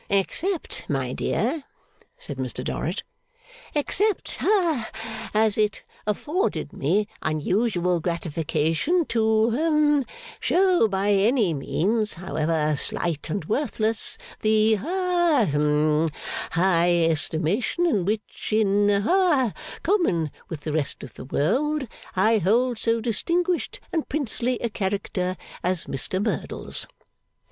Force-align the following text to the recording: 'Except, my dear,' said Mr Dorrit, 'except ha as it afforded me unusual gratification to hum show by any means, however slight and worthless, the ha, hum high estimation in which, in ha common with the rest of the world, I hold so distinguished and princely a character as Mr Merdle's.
'Except, 0.09 0.89
my 0.89 1.13
dear,' 1.13 1.63
said 2.17 2.37
Mr 2.37 2.63
Dorrit, 2.65 3.03
'except 3.75 4.37
ha 4.37 4.89
as 5.31 5.59
it 5.59 5.83
afforded 6.07 6.73
me 6.73 7.07
unusual 7.21 7.99
gratification 7.99 9.05
to 9.05 9.51
hum 9.51 10.03
show 10.39 10.87
by 10.87 11.11
any 11.11 11.53
means, 11.53 12.13
however 12.15 12.75
slight 12.75 13.29
and 13.29 13.45
worthless, 13.45 14.17
the 14.39 14.73
ha, 14.73 15.47
hum 15.51 16.09
high 16.53 17.03
estimation 17.05 17.85
in 17.85 18.03
which, 18.03 18.49
in 18.51 18.89
ha 18.89 19.53
common 19.83 20.31
with 20.49 20.61
the 20.61 20.73
rest 20.73 21.03
of 21.03 21.13
the 21.13 21.25
world, 21.25 21.85
I 22.15 22.39
hold 22.39 22.79
so 22.79 23.01
distinguished 23.01 23.79
and 23.93 24.09
princely 24.09 24.57
a 24.61 24.69
character 24.71 25.37
as 25.63 25.85
Mr 25.85 26.19
Merdle's. 26.19 26.87